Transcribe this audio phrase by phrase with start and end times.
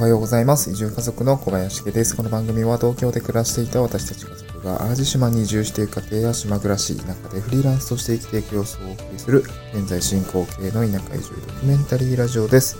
[0.00, 0.70] はようございます。
[0.70, 2.16] 移住家族の小林家です。
[2.16, 9.44] この番組は東京で暮らしていた私たち家族が淡路島に移住している家庭や島暮らし、田舎でフリーランスとして生きていく様子をお送りする、
[9.74, 12.78] 現在進行形の田舎移住ドキュメンタリーラジオです。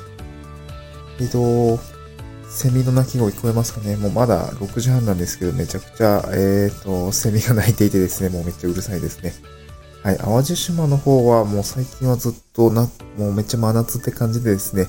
[1.20, 1.78] えっと、
[2.48, 3.96] セミの鳴き声聞こえますかね？
[3.96, 9.34] もうまだ6時半なんですけど、めちゃくちゃ、えっ、と、セミが鳴いていてですね、もうめっちゃうるさいですね。
[10.02, 14.86] はい、淡路島の方はもう最近はずっとな、もうめっちゃ真夏って感じでですね、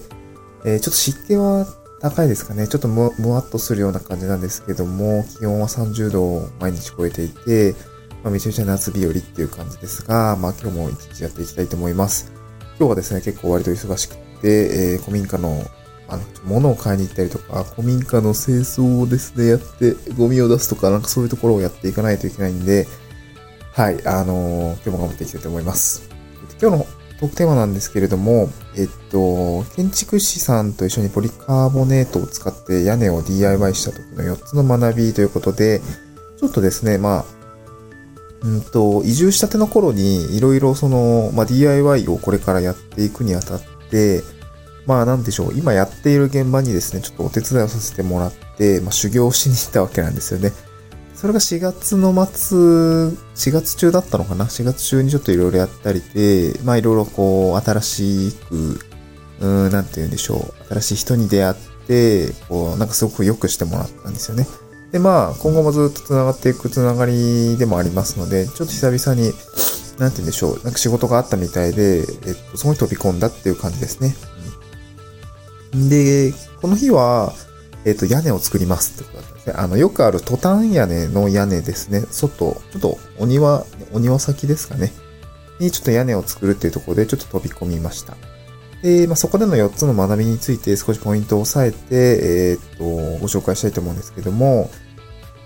[0.63, 1.67] えー、ちょっと湿気は
[2.01, 2.67] 高いですかね。
[2.67, 7.75] ちょっとむ、むわっとするような感じなんですけども、気温は30度を毎日超えていて、
[8.23, 12.31] まあ、めちゃめちゃ夏日和っていう感じですが、まあ今日も一日やっていきたいと思います。
[12.79, 15.63] 今日はですね、結構割と忙しくて、えー、古民家の、
[16.07, 22.87] あの、物を買いに行ったりとか、古民家の清掃をですね、やって、ゴミを出すとか、なんかそういうところをやっていかないといけないんで、
[23.73, 26.09] はい、あのー、今日も頑張っていきたいと思います。
[26.59, 35.81] 今日のトークテーマなんですけれども、えっと、建築士さんと一緒にポリカーボネートを使って屋根を DIY した時の4つの学びということで、
[36.39, 37.25] ちょっとですね、まあ、
[38.41, 44.23] うんと、移住したての頃に、いろいろその、まあ、DIY をこれからやっていくにあたって、
[44.87, 50.51] まあなんでしょう、今やっている現場にですね、ちょっとお手伝いをさせてもらって、まあ修行しに行ったわけなんですよね。
[51.21, 58.79] それが4月の末、4月中だったのかな ?4 月中にちょっといろいろやったりで、まあいろいろこう、新しく、
[59.39, 60.73] うん、なんて言うんでしょう。
[60.73, 61.53] 新しい人に出会っ
[61.85, 64.47] て、こう、なんかすごく良くしてもらったんですよね。
[64.91, 69.31] で、まあ、今後もずっと繋がっていく繋がりでもありますので、ちょっと久々に、
[69.99, 70.61] なんて言うんでしょう。
[70.63, 72.05] なんか仕事があったみたいで、えっ
[72.49, 74.15] と、そこに飛び込んだっていう感じですね。
[75.75, 77.31] うん、で、この日は、
[77.85, 79.53] えっ、と、屋根を作りますってことだったんですね。
[79.57, 82.01] あの、よくあるトタン屋根の屋根ですね。
[82.11, 84.91] 外、ちょっとお庭、お庭先ですかね。
[85.59, 88.15] にちょっと屋根を作るっていうところでちょっと飛び込みました。
[88.81, 91.95] で、まあ、そこでの4つの学びについて少しポイントを押さえて、
[92.51, 94.69] えっ、と、ご紹介したいと思うんですけども、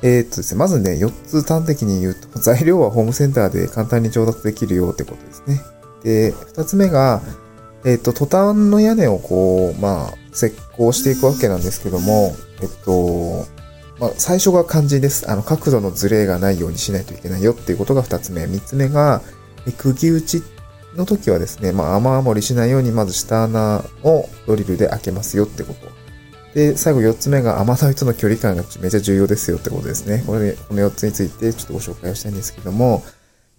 [0.01, 5.61] えっ、とですね、まずね、4つ端的に言うと、 材料はホームセンターで簡単に調達できるよってことですね。
[6.03, 7.21] で、2つ目が、
[7.85, 10.47] えっ、と、トタンの屋根をこう、まあ、石
[10.77, 13.45] 膏していくわけなんですけども、えっと、
[13.99, 15.29] まあ、最初が肝心です。
[15.29, 18.47] あの、角度のズレがないようにしないといけないよっていうことが二つ目。
[18.47, 19.21] 三つ目が、
[19.77, 20.43] 釘打ち
[20.95, 25.87] の時はですね、まあ、雨漏りしないようにまず下穴をドリルで開けますよってこと。
[26.55, 30.23] で、最後四つ目が雨どいとの距離感がめちゃ重要ですよってことですね。
[30.25, 33.03] これで、この四つについてちょっとご紹介をしたいんですけども、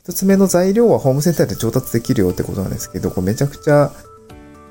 [0.02, 3.92] 一つ目の材料はホームセンターで調達できるよってことなんですけど、これめちゃくちゃ、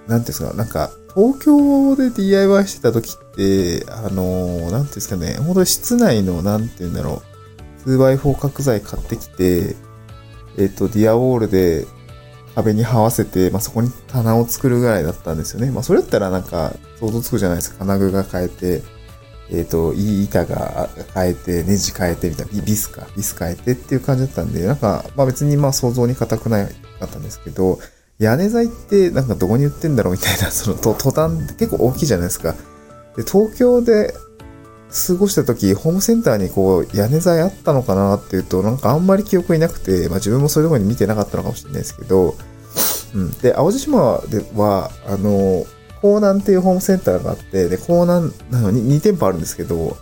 [0.07, 7.21] なんですか、なんか、東京で DIY してた時って、あの、なんですかね、本当に室内の、なんていうんだろ
[7.85, 9.75] う、2x4 角材買ってきて、
[10.57, 11.87] えっ、ー、と、ディアウォールで
[12.55, 15.71] 壁に這わせて、まあ、そこに棚を作るぐらいだったんですよね。
[15.71, 17.79] まあ、それだったらなんか、想像つくじゃないですか。
[17.79, 18.83] 金具が変えて、
[19.51, 26.67] えっ、と、いい板が変えて、ネジ変えてみたいな、ビスか、ビス変えてっていう感じだったんで、なんか、まあ別にまあ想像に固くない
[26.99, 27.79] かったんですけど、
[28.19, 32.55] 屋根材ってなんかどこに売ってんだろうみたいな、 その途端って結構大きいじゃないですか。
[33.15, 34.15] で、東京で
[35.07, 42.35] 過ごした時、ホームセンターにこう屋根材あったのかなっていうと、なんかあんまり記憶になくて、まあ自分もそういうとこに見てなかったのかもしれないですけど、
[43.13, 43.31] うん。
[43.39, 45.65] で、淡路島では、あの、
[46.03, 49.97] 江南っていうホームセンターがあって、で、江南なのに2店舗あるんですけど、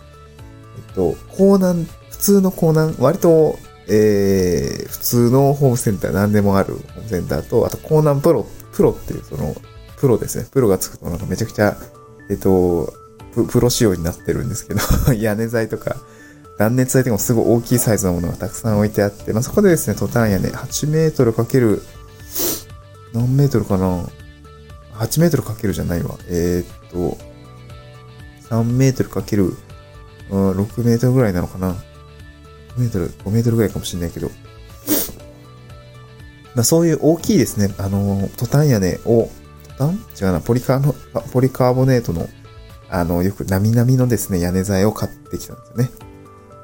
[0.88, 3.58] えっと、江南、普通の江南、割と
[3.88, 9.54] えー、普通のホームセンター、何でもあるホームセンターと、あと、コーナンプロ、プロっていう、その、
[9.96, 10.46] プロですね。
[10.50, 11.76] プロがつくとなんかめちゃくちゃ、
[12.30, 12.92] えっと、
[13.50, 14.80] プロ仕様になってるんですけど
[15.12, 15.96] 屋根材とか、
[16.58, 21.82] 断熱材とかもすごい大きいサイズのものがたくさん置いてあって、まあ、そこでですね、トタン屋根、8メートルかける、
[23.12, 24.06] 何メートルかな
[24.94, 26.16] ?8 メートルかけるじゃないわ。
[26.28, 27.18] えー、っと、
[28.50, 29.54] 3メートルかける、
[30.30, 31.74] 6メートルぐらいなのかな？
[32.78, 34.30] メートル、5メートルぐらいかもしれないけど、
[36.54, 39.28] まあ、そういう大きいですね、あの、トタン屋根を、
[39.68, 39.94] トタン？
[40.20, 40.94] 違うな、ポリカーの、
[41.32, 42.28] ポリカーボネートの、
[42.88, 45.90] あの、よくなみなみのですね、屋根材を買ってきたんですよね。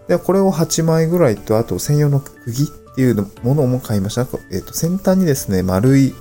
[0.09, 4.23] で、これを8枚ぐらいと、あと専用の釘っていうものも買いました。
[4.23, 6.15] えっ、ー、と、先端にですね、丸い、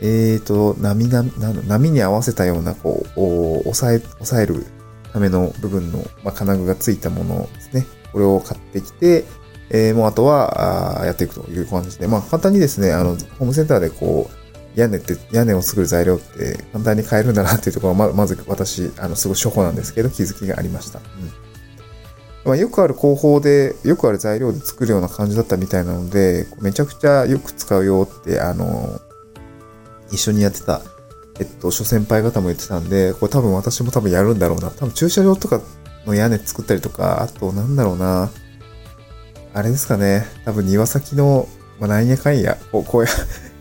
[0.00, 1.30] えっ、ー、と、波波、
[1.66, 4.66] 波に合わせたような、こう、押さえ、押さえる
[5.12, 7.48] ための部分の、まあ、金具がついたもの。
[8.18, 9.24] これを買ってきて、
[9.70, 14.28] えー、もうあとは、あやっていくという感じで、まあ簡単にですね、あの、ホームセンターでこ
[14.76, 20.98] う、屋根って、屋根を作る材料って簡単に買えるんだなっていうところは、ままず私、あの、すごい初歩なんですけど、気づきがありました。
[20.98, 21.04] うん。
[22.44, 29.00] まあ、よくある工法で、よくある材料で作るような感じだったみたいなので、めちゃくちゃよく使うよって、あの、
[30.10, 30.82] 一緒にやってた
[31.40, 34.70] えっと、諸先輩方も言ってたんで、これ多分私も多分やるんだろうな。
[34.70, 35.60] 多分駐車場とか
[36.08, 38.30] の屋根作ったりとか、あとなんだろうな。
[39.54, 40.26] あれですかね。
[40.44, 43.04] 多分庭先の、まあ、なんやかんや、こう、こう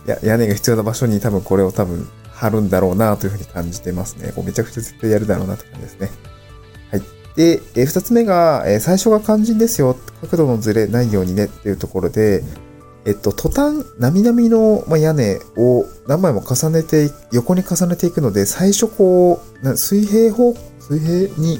[0.09, 4.31] や、屋根が必要な場所に多分これを多分貼るんだろうなというふうに感じてますね。
[4.35, 6.09] こうめちゃくちゃ絶対やるだろうなって感じですね。
[6.91, 7.01] はい。
[7.35, 9.95] で、えー、二つ目が、え、最初が肝心ですよ。
[10.21, 12.43] 角度のずれないようにねっていうところで、
[13.05, 21.59] えっと、途端、なみなみの屋根を何枚も重ねて、横に重ねていくので、最初こう、水平方、水平に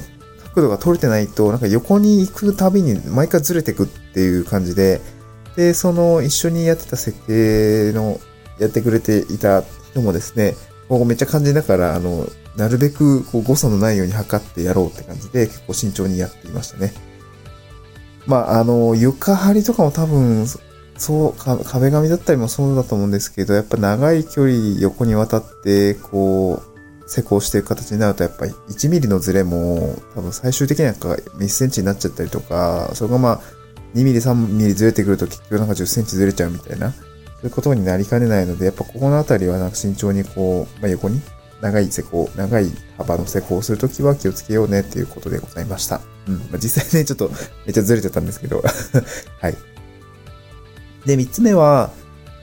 [0.58, 5.02] 角度が取れてないと、なんか横に行くたびに毎回ずれてくっていう感じで、
[5.56, 8.20] で、その一緒にやってた設計の、
[8.60, 9.62] やってくれていた
[9.92, 10.56] 人もですね、
[10.90, 16.92] こうめっちゃ感じながら、あの、なるべくこう誤差のないように測ってやろうって感じで、結構慎重にやっていましたね。
[18.26, 20.48] まあ、あの、床張りとかも多分、
[20.98, 26.77] そう、壁紙だったりもそうだと思うんですけど、やっぱ長い距離横にわたって、こう、
[27.08, 33.42] 施工していく形になると、やっぱり1ミリのズレも、多分最終的には1センチになっちゃったりとか、それがまあ、
[33.96, 37.00] 2ミリ、3ミリずれてくると結局なんか10センチずれちゃうみたいな、そ
[37.44, 41.22] ういうことになりかねないので、やっぱここのあたりはなんか慎重にこう、まあ、横に
[41.62, 46.02] 長い施工、長い幅の施工をするときは気をつけようねっていうことでございました。
[46.28, 46.38] うん。
[46.38, 47.30] まあ、実際ね、ちょっと
[47.66, 48.62] めっちゃずれてたんですけど
[49.42, 49.56] はい。
[51.06, 51.92] で、三つ目は、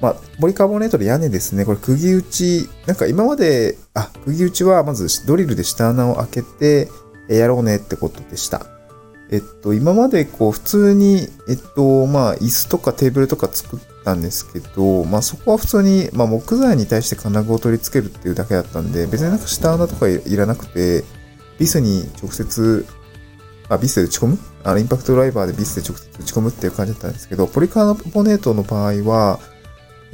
[0.04, 1.64] まあ、ポリカーボネートで屋根ですね。
[1.64, 6.90] これ、釘打ち、なんか今まで、あ、釘打ちはまずドリルで下穴を開けて、
[7.28, 8.66] やろうねってことでした。
[9.30, 21.02] えっと、今までこう、普通に、えっと、まあ、椅子とかテーブルとか作ったんですけど、まあ、そこは普通に、まあ、木材に対して金具を取り付けるっていうだけだったんで、別になんか下穴とかいらなくて、
[21.58, 22.84] ビスに直接
[23.70, 24.38] あ、ビスで打ち込む？
[24.62, 29.40] あの、インパクトドライバーでビスで直接打ち込むっていう感じだったんですけど、ポリカーボネートの場合は、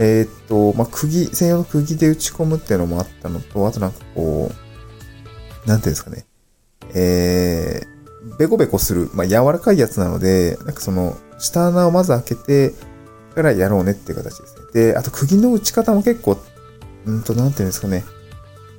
[0.00, 6.24] えー、っと、まあ、釘、専用の釘で打ち込むっていうのもあったのと、あとなんかこう、なんていうんですかね。
[6.94, 12.74] えー、ベコベコする、まあ、柔らかいやつなので、なんかその、下穴をまず開けて、
[13.34, 14.62] からやろうねっていう形ですね。
[14.72, 16.36] で、あと釘の打ち方も結構、
[17.04, 18.04] うんと、なんていうんですかね。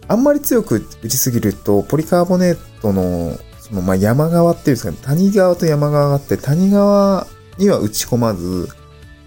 [0.07, 7.27] あんまり強く打ちすぎると、ポリカーボネートのそのまあ山側っていうんですかね、谷側と山側があって、谷側
[7.57, 8.68] には打ち込まず、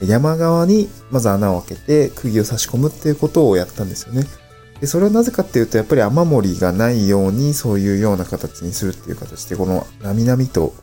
[0.07, 4.25] 山側にまず穴を開けて釘を差し込むっていうことをやったんですよね。
[4.81, 10.75] で、それはなぜかっていうと、やっぱり雨漏りがないようにそういうような形にするっていう形で、このなみなみと、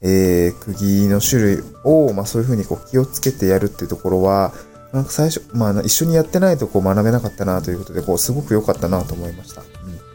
[0.00, 4.52] えー、釘の種類を、まあそういうふうにこう気をつけてやるっていうところは、
[4.92, 9.62] なんか最初、まあ一緒にやってないとこう学べなかったなということで、こうすごく良かったなと思いました。
[9.62, 10.12] うん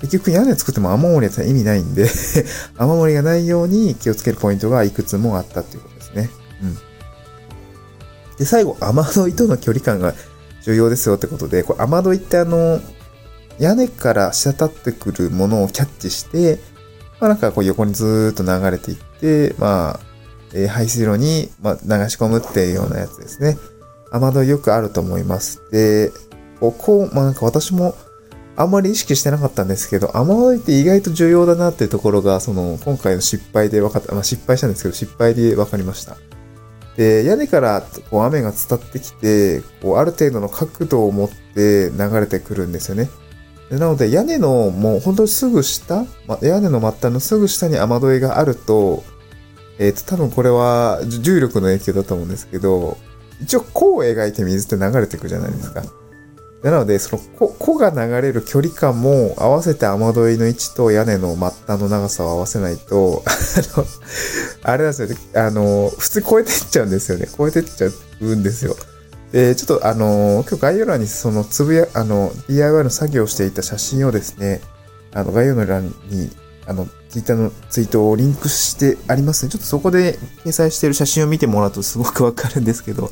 [0.00, 2.06] 結局屋根作っても雨漏りやったら意味ないんで
[2.78, 6.30] 雨漏りがないように気をつけるポイントがいくつもあったっていうことですね。
[6.62, 6.78] うん。
[8.38, 10.14] で、最後、雨どいとの距離感が
[10.62, 12.80] 重要ですよってことで、これ雨どいってあの、
[13.58, 16.58] 屋根から滴ってくるものをキャッチして、
[17.20, 20.00] まあなんかこう横にずーっと流れていって、まあ、
[20.54, 23.58] えー、排水路に、まあ、流し込むっていうようなやつですね。
[24.12, 25.60] 雨どいよくあると思います。
[25.70, 26.12] で、
[26.60, 27.94] ここ、まあなんか私も
[28.56, 36.16] あんまり意識してなかったんですけど、雨漏りって意外と重要だなっていうところが、その、今回の失敗で分かった、まあ、失敗したんですけど、失敗で分かりました。
[36.98, 37.80] で、屋根から
[38.10, 43.08] こう雨が伝ってきて、こうある程度の角度を持って流れてくるんですよね。
[43.70, 49.04] なので、屋根のもう本当にすぐ下、ま、屋根の末端のすぐ下に雨どいがあると、
[49.78, 52.98] えっ、ー、と、多分これは重力の影響だと思うんですけど、
[53.40, 55.84] 一応弧を描いて水って流れてくじゃないですか。
[56.62, 63.30] なので、その子が流れる距離感も合わせて雨どいの位置と屋根の末端の長さを合わせないと、あ
[63.78, 63.86] の、
[64.64, 67.28] あれなんですよね、あの、普通超えてっちゃうんですよね。
[67.36, 67.88] 超えてっちゃ
[68.20, 68.74] うんですよ。
[69.32, 74.60] で、ちょっとあの、今日概要欄にそのつぶや、あの、DIY の作業をしていた写真をですね、
[75.12, 76.30] あの、概要欄に、
[76.66, 79.52] あの、ツイッターのツイートをリンクしてありますね。
[79.52, 83.10] ちょっとそこで掲載している写真を見てもらうとすごくわかるんですけど、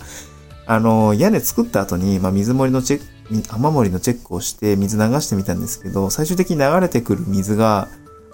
[0.66, 7.88] あの、屋根作った後に、まあ、水漏りのチェック、雨漏りのチェックをして水流してみたんですけど、最終的に流れてくる水が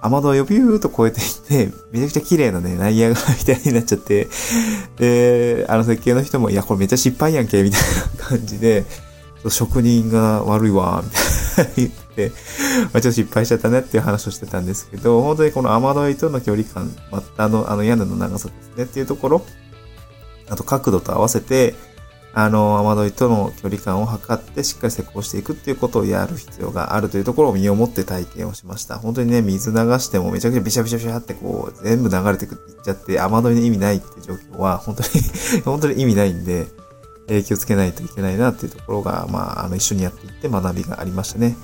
[0.05, 4.29] 雨戸をビューと超えていって、めちゃくちゃ綺麗なね、ナイアガみたいになっちゃって、
[4.99, 7.81] で、あの設計の人も、いや、これめっちゃ失敗やんけ、みたい
[8.19, 8.85] な感じで、
[9.49, 12.33] 職人が悪いわ、みたいな言って、
[12.93, 19.47] まあ、ちょっと失敗しちゃったねっていう話をしてたんですけど、本当にこの雨どいとの距離感、またあの、あの屋根の長さですねっていうところ、
[20.51, 21.77] あと角度と合わせて、
[22.35, 28.99] あの、雨どいとの距離感を測ってしっかり施工していくっていうことをやる必要があるというところを身をもって体験をしました。
[28.99, 35.09] 本当にね、水流してもめちゃくちゃビシャビシャビシャってこう、全部流れてくっちゃって、雨どいの意味ないって状況は、本当に
[35.65, 36.69] 本当に意味ないんで、
[37.29, 41.57] えー、気をつけないといけないなっていうところが、まあ、あの、一緒にやっていって学びがありましたね。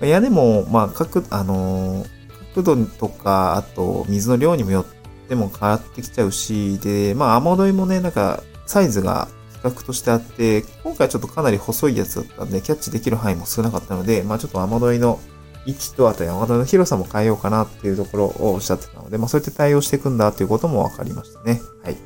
[0.00, 2.06] 屋根も、まあ、角、あの
[2.54, 9.28] 角度とか、あと、水の量にもよっても変わってきちゃうし、で、まあ、雨どいもね、なんか、サイズが
[9.62, 15.18] 比較としてあって、今回ちょっとかなり細いやつだったんで、キャッチできる範囲も少なかったので、まあ、ちょっと雨どいの
[15.66, 21.60] 位置と、あと雨どいの広さも変えようかなっていうところをおっしゃってたので、まあ、そうやって対応していくんだっていうことも分かりましたね。
[21.82, 21.96] はい。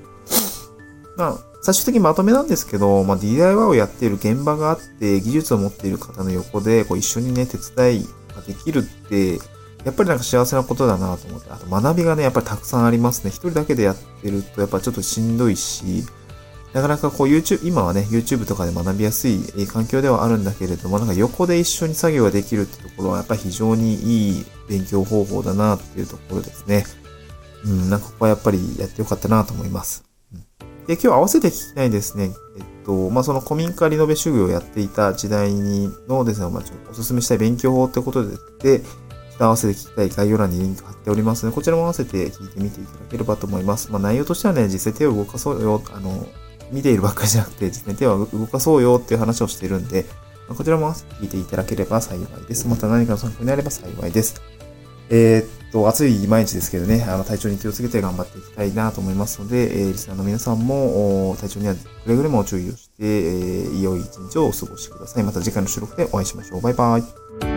[1.16, 9.38] まあ、最終的にまとめなんですけど、まあ、DIY をやっている現場があって、技術を持っている方の横で、こう一緒にね、手伝いができるって、
[9.85, 13.30] やっぱりなんか幸せなことだなと思って、あと学びがね、やっぱりたくさんありますね。
[13.30, 16.04] 一人だけでやってると、やっぱちょっとしんどいし、
[16.73, 23.95] なかなかこう YouTube、今はね、YouTube とかで学びやすい環境ではあるんだけれども、なんか横で一緒に作業ができるってところは、やっぱり非常に
[24.31, 26.85] いい勉強方法だなっていうところですね。
[27.64, 30.05] うん、なんかここはやっぱりやってよかったなと思います。
[30.87, 32.31] で、今日合わせて聞きたいですね。
[32.57, 38.37] えっと、まあ、その古民家リノベ修行をやっていた時代にのですね、まあ、ちょっとお勧めしたい勉強法ってことで、
[38.79, 38.83] で、
[39.38, 43.93] 合わせて聞きたい概要欄にリンク貼っておりますので、こちらも合わせて聞いてみていただければと思います。
[43.93, 46.26] まあ、内容としてはね、実際手を動かそうよ、あの、
[46.73, 50.07] 見ているばっかりじゃなくて、実際手は動かそうよっていう話をしているんで、
[50.49, 52.67] ま、こちらも聞いていただければ幸いです。
[52.67, 54.41] また何かの参考になれば幸いです。
[55.11, 65.23] えー、っと、暑い毎日ですけどね、あの、体調に気をつけて頑張っていきたいなと思いますので、えー、リスナーの皆さんも、体調にはくれぐれも注意をして、えー、良い一日をお過ごしください。
[65.23, 66.61] また次回の収録でお会いしましょう。
[66.62, 67.51] バイバイ。